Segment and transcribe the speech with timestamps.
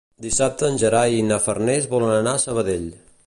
[0.25, 2.89] Dissabte en Gerai i na Farners volen anar a Sabadell.